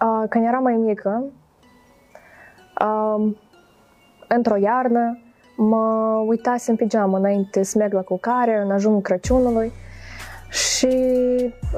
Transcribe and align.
uh, 0.00 0.28
când 0.28 0.44
eram 0.44 0.62
mai 0.62 0.74
mică, 0.74 1.24
uh, 2.80 3.34
într-o 4.28 4.56
iarnă, 4.56 5.18
mă 5.56 6.14
uitasem 6.26 6.76
în 6.78 6.86
pijamă 6.86 7.16
înainte 7.16 7.62
să 7.62 7.78
merg 7.78 7.92
la 7.92 8.00
culcare, 8.00 8.60
în 8.64 8.70
ajunul 8.70 9.00
Crăciunului 9.00 9.72
și 10.48 10.88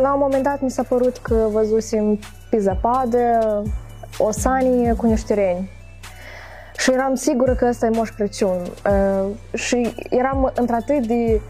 la 0.00 0.12
un 0.12 0.18
moment 0.20 0.42
dat 0.42 0.60
mi 0.60 0.70
s-a 0.70 0.82
părut 0.82 1.16
că 1.16 1.48
văzusem 1.52 2.18
pe 2.50 2.58
zăpadă 2.58 3.62
o 4.18 4.30
sanie 4.30 4.94
cu 4.94 5.06
niște 5.06 5.34
reni. 5.34 5.70
Și 6.76 6.92
eram 6.92 7.14
sigură 7.14 7.54
că 7.54 7.66
ăsta 7.68 7.86
e 7.86 7.90
Moș 7.90 8.10
Crăciun. 8.10 8.60
Uh, 8.60 9.58
și 9.58 9.94
eram 10.10 10.52
într-atât 10.54 11.06
de 11.06 11.40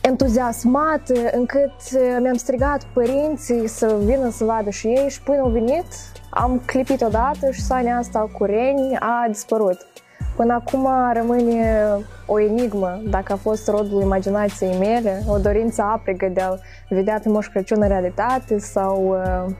entuziasmat 0.00 1.08
încât 1.32 1.72
mi-am 2.20 2.36
strigat 2.36 2.84
părinții 2.92 3.66
să 3.66 3.96
vină 4.04 4.30
să 4.30 4.44
vadă 4.44 4.70
și 4.70 4.86
ei 4.86 5.08
și 5.08 5.22
până 5.22 5.40
au 5.40 5.48
venit 5.48 5.86
am 6.30 6.62
clipit 6.66 7.02
odată 7.02 7.50
și 7.50 7.62
sania 7.62 7.96
asta 7.96 8.30
cu 8.38 8.44
reni 8.44 8.96
a 8.96 9.24
dispărut. 9.28 9.86
Până 10.36 10.52
acum 10.52 10.88
rămâne 11.12 11.86
o 12.26 12.40
enigmă 12.40 13.02
dacă 13.04 13.32
a 13.32 13.36
fost 13.36 13.68
rodul 13.68 14.02
imaginației 14.02 14.78
mele, 14.78 15.22
o 15.28 15.38
dorință 15.38 15.82
aprigă 15.82 16.26
de 16.26 16.40
a 16.40 16.54
vedea 16.88 17.20
pe 17.22 17.28
Moș 17.28 17.46
Crăciun 17.46 17.82
în 17.82 17.88
realitate 17.88 18.58
sau 18.58 19.08
uh, 19.08 19.54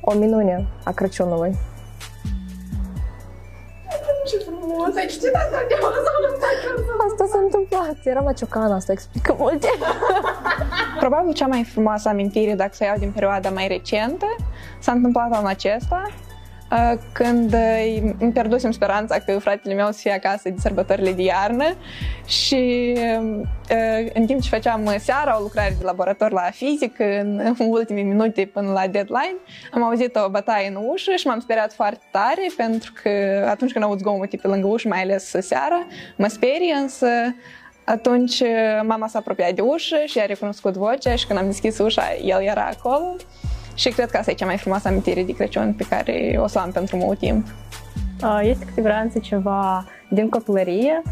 o 0.00 0.14
minune 0.14 0.66
a 0.84 0.92
Crăciunului. 0.92 1.54
Ce 4.26 4.36
frumos! 4.38 4.96
Ai 4.96 5.06
citit 5.06 5.34
asta 5.34 5.56
undeva 5.62 5.88
sau 6.06 6.14
Asta 6.34 6.46
s-a 7.30 7.38
întâmplat. 7.42 7.96
Era 8.04 8.20
la 8.20 8.32
ciocană, 8.32 8.74
asta 8.74 8.92
explică 8.92 9.34
multe. 9.38 9.68
Probabil 11.00 11.32
cea 11.32 11.46
mai 11.46 11.64
frumoasă 11.64 12.08
amintire, 12.08 12.54
dacă 12.54 12.70
să 12.74 12.84
iau 12.84 12.96
din 12.98 13.10
perioada 13.10 13.50
mai 13.50 13.68
recentă, 13.68 14.26
s-a 14.78 14.92
întâmplat 14.92 15.32
anul 15.32 15.48
acesta, 15.48 16.02
uh, 16.06 16.29
când 17.12 17.52
uh, 17.52 18.12
îmi 18.18 18.32
pierdusem 18.32 18.70
speranța 18.70 19.18
că 19.18 19.38
fratele 19.38 19.74
meu 19.74 19.86
să 19.86 19.98
fie 20.00 20.12
acasă 20.12 20.48
de 20.48 20.54
sărbătorile 20.58 21.12
de 21.12 21.22
iarnă 21.22 21.76
și 22.26 22.92
uh, 22.96 24.10
în 24.12 24.26
timp 24.26 24.40
ce 24.40 24.48
făceam 24.48 24.94
seara 24.98 25.38
o 25.38 25.42
lucrare 25.42 25.74
de 25.78 25.84
laborator 25.84 26.32
la 26.32 26.50
fizică, 26.52 27.04
în 27.20 27.54
ultimele 27.58 28.06
minute 28.06 28.50
până 28.52 28.72
la 28.72 28.86
deadline, 28.86 29.36
am 29.72 29.82
auzit 29.82 30.16
o 30.16 30.28
bătaie 30.28 30.68
în 30.68 30.78
ușă 30.88 31.12
și 31.16 31.26
m-am 31.26 31.40
speriat 31.40 31.72
foarte 31.72 32.04
tare 32.10 32.46
pentru 32.56 32.92
că 33.02 33.10
atunci 33.48 33.72
când 33.72 33.84
auzi 33.84 33.98
zgomote 33.98 34.36
pe 34.36 34.48
lângă 34.48 34.66
ușă, 34.66 34.88
mai 34.88 35.02
ales 35.02 35.34
seara, 35.38 35.86
mă 36.16 36.26
sperie, 36.26 36.74
însă 36.74 37.06
atunci 37.84 38.42
mama 38.82 39.06
s-a 39.06 39.18
apropiat 39.18 39.52
de 39.52 39.60
ușă 39.60 39.96
și 40.06 40.18
a 40.18 40.26
recunoscut 40.26 40.74
vocea 40.74 41.14
și 41.14 41.26
când 41.26 41.38
am 41.38 41.46
deschis 41.46 41.78
ușa, 41.78 42.02
el 42.24 42.42
era 42.42 42.72
acolo. 42.76 43.16
Și 43.80 43.88
cred 43.88 44.10
că 44.10 44.16
asta 44.16 44.30
e 44.30 44.34
cea 44.34 44.46
mai 44.46 44.58
frumoasă 44.58 44.88
amintire 44.88 45.22
de 45.22 45.32
Crăciun 45.32 45.72
pe 45.72 45.86
care 45.88 46.36
o 46.38 46.46
să 46.46 46.58
am 46.58 46.70
pentru 46.70 46.96
mult 46.96 47.18
timp. 47.18 47.46
Este 48.42 48.64
cu 48.64 48.70
siguranță 48.74 49.18
ceva 49.18 49.84
din 50.08 50.28
copilărie 50.28 51.02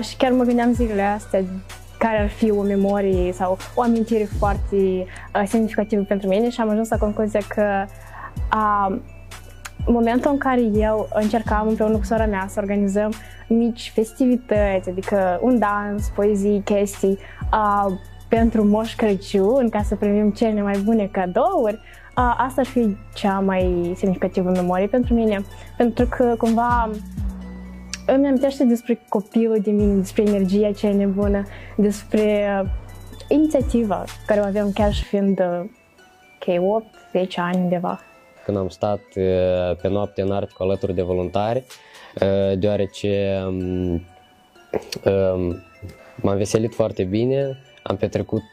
și 0.00 0.16
chiar 0.16 0.32
mă 0.32 0.44
gândeam 0.44 0.72
zilele 0.72 1.02
astea 1.02 1.44
care 1.98 2.18
ar 2.18 2.28
fi 2.28 2.50
o 2.50 2.62
memorie 2.62 3.32
sau 3.32 3.58
o 3.74 3.82
amintire 3.82 4.24
foarte 4.38 5.06
semnificativă 5.44 6.02
pentru 6.02 6.28
mine 6.28 6.50
și 6.50 6.60
am 6.60 6.68
ajuns 6.68 6.88
la 6.88 6.96
concluzia 6.96 7.40
că 7.48 7.84
a, 8.48 8.98
momentul 9.86 10.30
în 10.30 10.38
care 10.38 10.60
eu 10.60 11.08
încercam 11.14 11.68
împreună 11.68 11.96
cu 11.96 12.04
sora 12.04 12.26
mea 12.26 12.46
să 12.48 12.60
organizăm 12.60 13.12
mici 13.48 13.92
festivități, 13.94 14.90
adică 14.90 15.38
un 15.42 15.58
dans, 15.58 16.08
poezii, 16.14 16.62
chestii, 16.64 17.18
a, 17.50 17.98
pentru 18.28 18.64
Moș 18.64 18.94
Crăciun, 18.94 19.68
ca 19.68 19.82
să 19.82 19.94
primim 19.94 20.30
cele 20.30 20.62
mai 20.62 20.78
bune 20.84 21.08
cadouri, 21.12 21.78
a, 22.14 22.36
asta 22.38 22.60
ar 22.60 22.66
fi 22.66 22.96
cea 23.14 23.40
mai 23.40 23.92
semnificativă 23.96 24.50
memorie 24.50 24.86
pentru 24.86 25.14
mine, 25.14 25.44
pentru 25.76 26.06
că 26.06 26.34
cumva 26.38 26.90
îmi 28.06 28.26
amintește 28.26 28.64
despre 28.64 29.00
copilul 29.08 29.60
de 29.60 29.70
mine, 29.70 29.94
despre 29.94 30.22
energia 30.22 30.72
cea 30.72 30.92
nebună, 30.92 31.42
despre 31.76 32.48
inițiativa 33.28 34.04
care 34.26 34.40
o 34.40 34.44
avem 34.44 34.70
chiar 34.72 34.92
și 34.92 35.04
fiind 35.04 35.40
ok, 35.40 36.82
8-10 37.24 37.34
ani 37.36 37.62
undeva. 37.62 38.00
Când 38.44 38.56
am 38.56 38.68
stat 38.68 39.00
pe 39.82 39.88
noapte 39.88 40.22
în 40.22 40.32
Arctic 40.32 40.60
alături 40.60 40.94
de 40.94 41.02
voluntari, 41.02 41.64
deoarece 42.58 43.42
m-am 46.16 46.36
veselit 46.36 46.74
foarte 46.74 47.04
bine, 47.04 47.58
am 47.88 47.96
petrecut 47.96 48.44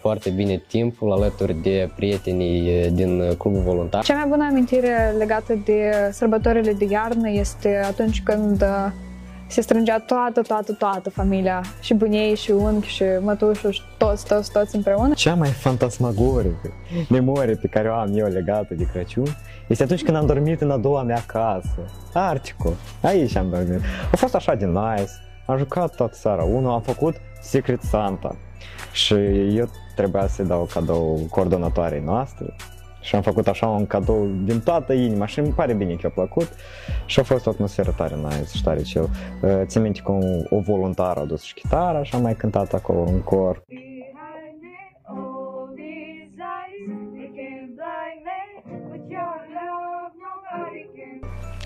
foarte 0.00 0.30
bine 0.30 0.62
timpul 0.68 1.12
alături 1.12 1.54
de 1.62 1.90
prietenii 1.96 2.90
din 2.90 3.34
clubul 3.38 3.60
voluntar. 3.60 4.04
Cea 4.04 4.14
mai 4.14 4.26
bună 4.28 4.46
amintire 4.50 5.14
legată 5.18 5.58
de 5.64 5.90
sărbătorile 6.12 6.72
de 6.72 6.86
iarnă 6.90 7.30
este 7.30 7.82
atunci 7.84 8.22
când 8.22 8.64
se 9.48 9.60
strângea 9.60 9.98
toată, 9.98 10.40
toată, 10.40 10.72
toată 10.72 11.10
familia, 11.10 11.62
și 11.80 11.94
bunei, 11.94 12.36
și 12.36 12.50
unchi, 12.50 12.88
și 12.88 13.04
mătușul, 13.20 13.70
și 13.70 13.80
toți, 13.96 14.26
toți, 14.26 14.52
toți 14.52 14.76
împreună. 14.76 15.14
Cea 15.14 15.34
mai 15.34 15.48
fantasmagorică 15.48 16.72
memorie 17.08 17.54
pe 17.54 17.66
care 17.66 17.88
o 17.88 17.94
am 17.94 18.10
eu 18.14 18.26
legată 18.26 18.74
de 18.74 18.86
Crăciun 18.92 19.36
este 19.68 19.82
atunci 19.82 20.02
când 20.02 20.16
am 20.16 20.26
dormit 20.26 20.60
în 20.60 20.70
a 20.70 20.76
doua 20.76 21.02
mea 21.02 21.22
casă, 21.26 21.78
Artico. 22.12 22.72
Aici 23.02 23.36
am 23.36 23.50
dormit. 23.50 23.80
A 24.12 24.16
fost 24.16 24.34
așa 24.34 24.54
de 24.54 24.64
nice, 24.64 25.10
am 25.46 25.56
jucat 25.56 25.94
toată 25.94 26.14
seara. 26.14 26.42
Unul 26.42 26.70
am 26.70 26.80
făcut 26.80 27.14
Secret 27.40 27.82
Santa 27.82 28.36
și 28.92 29.14
eu 29.56 29.68
trebuia 29.94 30.26
să-i 30.26 30.44
dau 30.44 30.68
cadou 30.72 31.26
coordonatoarei 31.30 32.00
noastre 32.00 32.54
și 33.00 33.14
am 33.14 33.22
făcut 33.22 33.48
așa 33.48 33.66
un 33.66 33.86
cadou 33.86 34.28
din 34.44 34.60
toată 34.60 34.92
inima 34.92 35.26
și 35.26 35.38
îmi 35.38 35.52
pare 35.52 35.72
bine 35.72 35.94
că 35.94 36.06
a 36.06 36.10
plăcut 36.10 36.48
și 37.06 37.20
a 37.20 37.22
fost 37.22 37.46
o 37.46 37.50
atmosferă 37.50 37.94
tare 37.96 38.14
nice 38.14 38.56
și 38.56 38.62
tare 38.62 38.80
chill. 38.80 39.08
Țin 39.64 39.82
minte 39.82 40.00
că 40.04 40.12
o 40.50 40.60
voluntară 40.60 41.20
a 41.20 41.24
dus 41.24 41.42
și 41.42 41.54
chitara 41.54 42.02
și 42.02 42.14
am 42.14 42.22
mai 42.22 42.34
cântat 42.34 42.72
acolo 42.72 43.00
în 43.00 43.20
cor. 43.20 43.64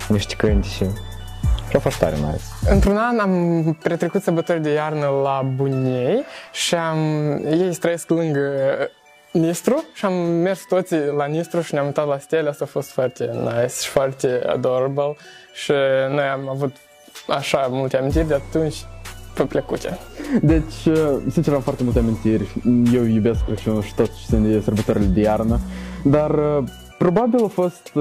Niște 0.09 0.35
cântici 0.35 0.83
și 1.71 1.77
a 1.77 1.79
fost 1.79 1.99
tare 1.99 2.17
nice. 2.17 2.73
Într-un 2.73 2.97
an 2.97 3.19
am 3.19 3.77
petrecut 3.83 4.23
sărbători 4.23 4.63
de 4.63 4.71
iarnă 4.71 5.07
la 5.23 5.51
Bunei 5.55 6.25
și 6.53 6.75
am, 6.75 6.99
ei 7.51 7.77
trăiesc 7.81 8.09
lângă 8.09 8.51
Nistru 9.33 9.85
și 9.95 10.05
am 10.05 10.13
mers 10.13 10.65
toți 10.69 10.95
la 11.17 11.25
Nistru 11.25 11.61
și 11.61 11.75
ne-am 11.75 11.87
uitat 11.87 12.07
la 12.07 12.19
stele, 12.19 12.49
asta 12.49 12.65
a 12.65 12.71
fost 12.71 12.91
foarte 12.91 13.31
nice 13.33 13.75
și 13.83 13.89
foarte 13.89 14.43
adorable 14.47 15.17
și 15.53 15.73
noi 16.11 16.25
am 16.25 16.49
avut 16.49 16.77
așa 17.29 17.67
multe 17.71 17.97
amintiri 17.97 18.27
de 18.27 18.35
atunci 18.35 18.77
pe 19.35 19.43
plăcute. 19.43 19.99
Deci, 20.43 20.89
sincer, 21.31 21.55
am 21.55 21.61
foarte 21.61 21.83
multe 21.83 21.99
amintiri. 21.99 22.55
Eu 22.93 23.05
iubesc 23.05 23.45
Crăciunul 23.45 23.83
și 23.83 23.95
tot 23.95 24.07
ce 24.07 24.25
țin 24.27 24.51
de 24.51 24.61
sărbătorile 24.61 25.05
de 25.05 25.21
iarnă, 25.21 25.61
dar 26.05 26.33
probabil 26.99 27.45
a 27.45 27.49
fost 27.49 27.93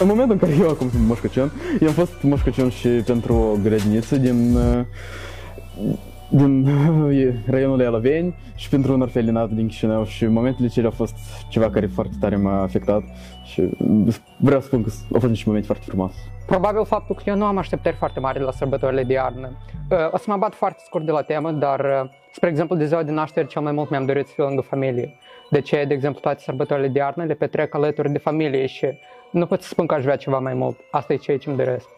în 0.00 0.06
momentul 0.06 0.32
în 0.32 0.38
care 0.38 0.52
eu 0.60 0.68
acum 0.68 0.90
sunt 0.90 1.06
Moș 1.06 1.18
Crăciun, 1.18 1.52
eu 1.80 1.88
am 1.88 1.94
fost 1.94 2.12
Moș 2.22 2.42
Crăciun 2.42 2.68
și 2.68 2.88
pentru 2.88 3.34
o 3.34 3.56
grădiniță 3.62 4.16
din 4.16 4.58
din 6.30 6.68
raionul 7.46 7.80
Elaveni 7.80 8.34
și 8.54 8.68
pentru 8.68 8.92
un 8.92 9.00
orfelinat 9.00 9.50
din 9.50 9.66
Chișinău 9.66 10.04
și 10.04 10.26
momentele 10.26 10.68
cele 10.68 10.86
au 10.86 10.92
fost 10.92 11.14
ceva 11.48 11.70
care 11.70 11.86
foarte 11.86 12.14
tare 12.20 12.36
m-a 12.36 12.62
afectat 12.62 13.02
și 13.44 13.68
vreau 14.36 14.60
să 14.60 14.66
spun 14.66 14.82
că 14.82 14.90
au 15.12 15.20
fost 15.20 15.30
niște 15.30 15.44
momente 15.46 15.66
foarte 15.66 15.84
frumoase. 15.88 16.18
Probabil 16.46 16.84
faptul 16.84 17.14
că 17.14 17.22
eu 17.26 17.36
nu 17.36 17.44
am 17.44 17.58
așteptări 17.58 17.96
foarte 17.96 18.20
mari 18.20 18.38
de 18.38 18.44
la 18.44 18.52
sărbătorile 18.52 19.04
de 19.04 19.12
iarnă. 19.12 19.50
O 20.10 20.16
să 20.16 20.24
mă 20.26 20.36
bat 20.36 20.54
foarte 20.54 20.82
scurt 20.84 21.04
de 21.04 21.10
la 21.10 21.22
temă, 21.22 21.50
dar, 21.50 22.10
spre 22.32 22.48
exemplu, 22.48 22.76
de 22.76 22.86
ziua 22.86 23.02
de 23.02 23.10
naștere 23.10 23.46
cel 23.46 23.62
mai 23.62 23.72
mult 23.72 23.90
mi-am 23.90 24.06
dorit 24.06 24.26
să 24.26 24.32
fiu 24.32 24.44
lângă 24.44 24.60
familie. 24.60 25.16
De 25.50 25.60
ce, 25.60 25.84
de 25.84 25.94
exemplu, 25.94 26.20
toate 26.20 26.40
sărbătorile 26.40 26.88
de 26.88 26.98
iarnă 26.98 27.24
le 27.24 27.34
petrec 27.34 27.74
alături 27.74 28.10
de 28.10 28.18
familie 28.18 28.66
și 28.66 28.86
nu 29.30 29.46
pot 29.46 29.62
să 29.62 29.68
spun 29.68 29.86
că 29.86 29.94
aș 29.94 30.02
vrea 30.02 30.16
ceva 30.16 30.38
mai 30.38 30.54
mult. 30.54 30.78
Asta 30.90 31.12
e 31.12 31.16
ceea 31.16 31.38
ce 31.38 31.48
îmi 31.48 31.58
doresc. 31.58 31.88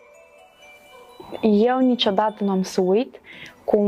Eu 1.41 1.79
niciodată 1.79 2.45
nu 2.45 2.51
am 2.51 2.63
să 2.63 2.81
uit 2.81 3.21
cum, 3.65 3.83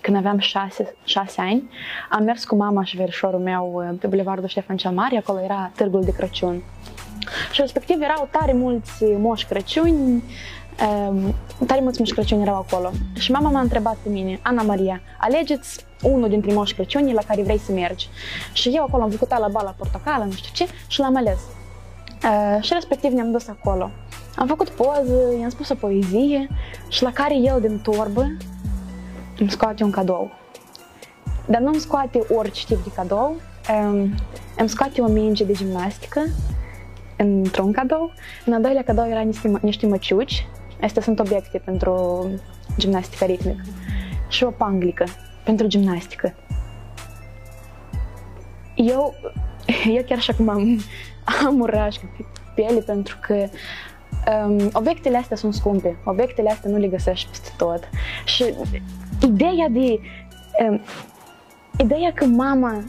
când 0.00 0.16
aveam 0.16 0.38
șase, 0.38 0.94
șase 1.04 1.40
ani, 1.40 1.70
am 2.10 2.24
mers 2.24 2.44
cu 2.44 2.56
mama 2.56 2.84
și 2.84 2.96
verișorul 2.96 3.40
meu 3.40 3.96
pe 4.00 4.06
Bulevardul 4.06 4.48
Ștefan 4.48 4.76
cel 4.76 4.90
Mare, 4.90 5.16
acolo 5.16 5.40
era 5.40 5.70
târgul 5.76 6.02
de 6.02 6.12
Crăciun. 6.12 6.62
Și 7.52 7.60
respectiv 7.60 8.02
erau 8.02 8.28
tare 8.30 8.52
mulți 8.52 9.04
moși 9.04 9.46
Crăciuni, 9.46 10.22
tare 11.66 11.80
mulți 11.80 11.98
moși 11.98 12.12
Crăciuni 12.12 12.42
erau 12.42 12.56
acolo. 12.56 12.90
Și 13.18 13.32
mama 13.32 13.50
m-a 13.50 13.60
întrebat 13.60 13.96
pe 14.02 14.08
mine, 14.08 14.38
Ana 14.42 14.62
Maria, 14.62 15.00
alegeți 15.18 15.84
unul 16.02 16.28
dintre 16.28 16.52
moși 16.52 16.74
Crăciunii 16.74 17.14
la 17.14 17.22
care 17.26 17.42
vrei 17.42 17.58
să 17.58 17.72
mergi. 17.72 18.08
Și 18.52 18.68
eu 18.74 18.82
acolo 18.82 19.02
am 19.02 19.10
făcut 19.10 19.38
la 19.38 19.48
bala 19.48 19.74
portocală, 19.78 20.24
nu 20.24 20.30
știu 20.30 20.50
ce, 20.52 20.72
și 20.86 21.00
l-am 21.00 21.16
ales. 21.16 21.38
Și 22.60 22.72
respectiv 22.72 23.12
ne-am 23.12 23.30
dus 23.30 23.48
acolo. 23.48 23.90
Am 24.36 24.46
făcut 24.46 24.68
poză, 24.68 25.36
i-am 25.40 25.48
spus 25.48 25.68
o 25.68 25.74
poezie 25.74 26.48
și 26.88 27.02
la 27.02 27.12
care 27.12 27.34
el 27.34 27.60
din 27.60 27.78
torbă 27.78 28.26
îmi 29.38 29.50
scoate 29.50 29.84
un 29.84 29.90
cadou. 29.90 30.30
Dar 31.46 31.60
nu 31.60 31.66
îmi 31.66 31.80
scoate 31.80 32.20
orice 32.36 32.64
tip 32.66 32.84
de 32.84 32.90
cadou, 32.94 33.36
îmi 34.56 34.68
scoate 34.68 35.00
o 35.00 35.06
minge 35.06 35.44
de 35.44 35.52
gimnastică 35.52 36.20
într-un 37.16 37.72
cadou. 37.72 38.12
În 38.44 38.52
al 38.52 38.62
doilea 38.62 38.84
cadou 38.84 39.06
era 39.06 39.20
niște, 39.20 39.52
niște 39.60 39.86
măciuci. 39.86 40.46
Astea 40.80 41.02
sunt 41.02 41.18
obiecte 41.18 41.58
pentru 41.58 42.26
gimnastică 42.78 43.24
ritmică. 43.24 43.62
Și 44.28 44.44
o 44.44 44.50
panglică 44.50 45.04
pentru 45.44 45.66
gimnastică. 45.66 46.34
Eu, 48.74 49.14
eu 49.96 50.02
chiar 50.06 50.20
și 50.20 50.30
acum 50.30 50.48
am, 50.48 50.80
am 51.46 51.54
murașcă 51.54 52.10
pe 52.16 52.24
piele 52.54 52.80
pentru 52.80 53.18
că 53.20 53.48
um, 54.46 54.70
obiectele 54.72 55.16
astea 55.16 55.36
sunt 55.36 55.54
scumpe. 55.54 55.96
Obiectele 56.04 56.50
astea 56.50 56.70
nu 56.70 56.76
le 56.76 56.86
găsești 56.86 57.28
peste 57.28 57.50
tot. 57.56 57.88
Și 58.24 58.54
ideea 59.22 59.68
de... 59.70 60.00
Um, 60.68 60.80
ideea 61.78 62.12
că 62.12 62.24
mama 62.24 62.84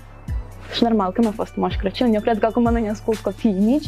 și 0.73 0.83
normal, 0.83 1.11
când 1.11 1.27
a 1.27 1.31
fost 1.31 1.55
Moș 1.55 1.75
Crăciun, 1.75 2.13
eu 2.13 2.21
cred 2.21 2.39
că 2.39 2.45
acum 2.45 2.63
nu 2.63 2.69
ne 2.69 2.89
ascult 2.89 3.17
copiii 3.17 3.53
mici, 3.53 3.85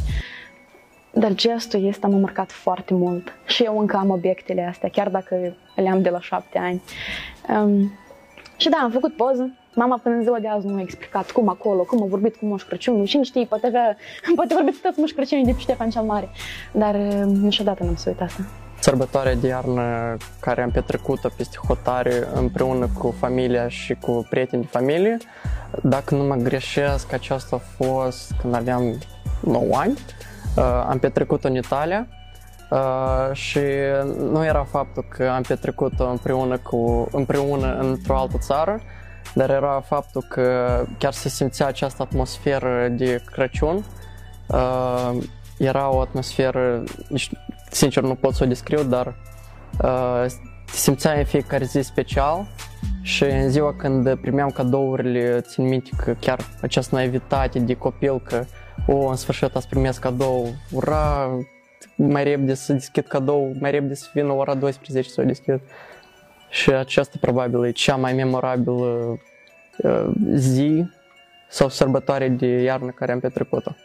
dar 1.14 1.34
gestul 1.34 1.88
ăsta 1.88 2.08
m-a 2.08 2.18
marcat 2.18 2.52
foarte 2.52 2.94
mult. 2.94 3.34
Și 3.46 3.64
eu 3.64 3.80
încă 3.80 3.98
am 3.98 4.10
obiectele 4.10 4.68
astea, 4.70 4.90
chiar 4.90 5.10
dacă 5.10 5.56
le 5.76 5.90
am 5.90 6.02
de 6.02 6.10
la 6.10 6.20
șapte 6.20 6.58
ani. 6.58 6.82
Um, 7.50 7.92
și 8.58 8.70
da, 8.70 8.78
am 8.82 8.92
făcut 8.92 9.16
poză. 9.16 9.52
Mama 9.76 10.00
până 10.04 10.16
în 10.16 10.24
ziua 10.24 10.40
de 10.40 10.48
azi 10.48 10.68
nu 10.68 10.76
a 10.76 10.82
explicat 10.82 11.32
cum 11.32 11.50
acolo, 11.50 11.82
cum 11.82 12.04
a 12.04 12.06
vorbit 12.06 12.36
cu 12.36 12.46
Moș 12.46 12.64
Crăciun. 12.64 13.06
Cine 13.06 13.24
știe, 13.24 13.46
poate, 13.46 13.68
avea, 13.68 13.98
poate 14.36 14.54
vorbit 14.54 14.82
toți 14.82 15.00
Moș 15.00 15.12
Crăciunii 15.12 15.46
de 15.46 15.52
pe 15.52 15.60
Ștefan 15.60 15.90
cel 15.90 16.02
Mare. 16.02 16.30
Dar 16.72 16.96
uh, 16.96 17.24
niciodată 17.26 17.84
n-am 17.84 17.96
să 17.96 18.10
uit 18.10 18.22
asta. 18.22 18.42
Sărbătoarea 18.80 19.36
de 19.36 19.48
iarnă 19.48 20.18
care 20.40 20.62
am 20.62 20.72
petrecut-o 20.72 21.30
peste 21.38 21.58
hotare 21.68 22.28
împreună 22.34 22.90
cu 22.98 23.16
familia 23.20 23.68
și 23.68 23.94
cu 23.94 24.28
prieteni 24.30 24.62
de 24.62 24.68
familie, 24.72 25.18
dacă 25.82 26.16
nu 26.16 26.24
mă 26.24 26.36
greșesc, 26.36 27.14
aceasta 27.14 27.56
a 27.56 27.84
fost 27.84 28.32
când 28.42 28.56
aveam 28.56 28.98
9 29.42 29.76
ani. 29.76 29.98
Uh, 30.56 30.64
am 30.90 31.00
petrecut-o 31.00 31.48
în 31.48 31.56
Italia 31.56 32.08
uh, 32.70 33.36
și 33.36 33.60
nu 34.18 34.46
era 34.46 34.64
faptul 34.64 35.06
că 35.10 35.28
am 35.28 35.42
petrecut-o 35.42 36.10
împreună, 36.10 36.58
cu, 36.58 37.08
împreună 37.12 37.78
într-o 37.78 38.18
altă 38.18 38.38
țară, 38.38 38.82
dar 39.34 39.50
era 39.50 39.84
faptul 39.86 40.26
că 40.30 40.86
chiar 40.98 41.14
se 41.14 41.30
simțea 41.30 41.68
această 41.68 42.02
atmosferă 42.02 42.88
de 42.88 43.22
Crăciun. 43.32 43.86
Uh, 44.48 45.12
era 45.58 45.90
o 45.94 46.00
atmosferă, 46.00 46.84
nici, 47.08 47.32
sincer 47.70 48.04
nu 48.04 48.16
pot 48.16 48.34
să 48.34 48.44
o 48.44 48.48
descriu, 48.48 48.84
dar 48.84 49.16
uh, 49.82 50.26
te 50.66 50.74
simțeai 50.74 51.18
în 51.18 51.26
fiecare 51.26 51.66
zi 51.66 51.82
special 51.82 52.48
și 53.04 53.24
în 53.24 53.50
ziua 53.50 53.74
când 53.74 54.16
primeam 54.16 54.50
cadourile, 54.50 55.42
țin 55.42 55.68
minte 55.68 55.90
că 55.98 56.16
chiar 56.20 56.40
această 56.62 56.96
naivitate 56.96 57.60
de 57.60 57.74
copil 57.74 58.20
că 58.20 58.46
o, 58.88 59.08
în 59.08 59.16
sfârșit 59.16 59.56
ați 59.56 59.68
primesc 59.68 60.00
cadou, 60.00 60.48
ura, 60.72 61.30
mai 61.96 62.24
repede 62.24 62.54
să 62.54 62.74
deschid 62.74 63.08
cadou, 63.08 63.52
mai 63.60 63.72
repede 63.72 63.94
să 63.94 64.10
vină 64.14 64.32
ora 64.32 64.54
12 64.54 65.14
să 65.14 65.22
o 65.22 65.24
deschid. 65.24 65.62
Și 66.50 66.70
aceasta 66.70 67.18
probabil 67.22 67.66
e 67.66 67.72
cea 67.72 67.96
mai 67.96 68.14
memorabilă 68.14 69.20
uh, 69.78 70.12
zi 70.34 70.86
sau 71.50 71.70
sărbătoare 71.70 72.30
de 72.30 72.48
iarnă 72.48 72.92
care 72.92 73.12
am 73.12 73.20
petrecut-o. 73.20 73.76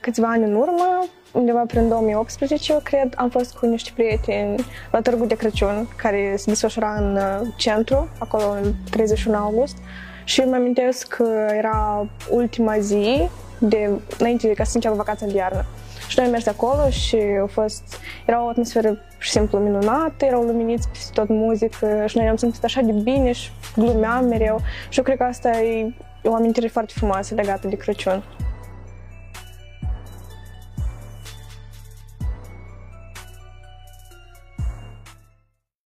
Câțiva 0.00 0.28
ani 0.28 0.44
în 0.44 0.54
urmă, 0.54 1.06
undeva 1.32 1.64
prin 1.66 1.88
2018, 1.88 2.72
eu 2.72 2.80
cred, 2.82 3.14
am 3.16 3.30
fost 3.30 3.56
cu 3.56 3.66
niște 3.66 3.90
prieteni 3.94 4.64
la 4.90 5.00
Târgul 5.00 5.26
de 5.26 5.36
Crăciun, 5.36 5.88
care 5.96 6.34
se 6.36 6.44
desfășura 6.50 6.94
în 6.94 7.16
uh, 7.16 7.48
centru, 7.56 8.08
acolo 8.18 8.50
în 8.62 8.72
31 8.90 9.36
august. 9.36 9.76
Și 10.24 10.40
îmi 10.40 10.54
amintesc 10.54 11.06
că 11.06 11.46
era 11.50 12.06
ultima 12.30 12.78
zi 12.78 13.28
de, 13.58 13.90
înainte 14.18 14.46
de 14.46 14.52
ca 14.52 14.64
să 14.64 14.70
înceapă 14.74 14.96
vacanța 14.96 15.26
de 15.26 15.36
iarnă. 15.36 15.64
Și 16.08 16.14
noi 16.16 16.26
am 16.26 16.32
mers 16.32 16.46
acolo 16.46 16.90
și 16.90 17.16
a 17.42 17.46
fost, 17.46 17.82
era 18.26 18.44
o 18.44 18.48
atmosferă 18.48 18.98
și 19.18 19.30
simplu 19.30 19.58
minunată, 19.58 20.24
erau 20.24 20.42
luminiți 20.42 20.88
peste 20.88 21.10
tot 21.14 21.28
muzică 21.28 22.04
și 22.06 22.16
noi 22.16 22.28
am 22.28 22.36
simțit 22.36 22.64
așa 22.64 22.80
de 22.80 22.92
bine 22.92 23.32
și 23.32 23.50
glumeam 23.76 24.24
mereu 24.24 24.60
și 24.88 24.98
eu 24.98 25.04
cred 25.04 25.16
că 25.16 25.24
asta 25.24 25.60
e 25.60 25.92
o 26.24 26.34
amintire 26.34 26.66
foarte 26.66 26.92
frumoasă 26.96 27.34
legată 27.34 27.68
de 27.68 27.76
Crăciun. 27.76 28.22